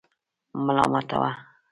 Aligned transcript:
ملامتاوه. 0.65 1.31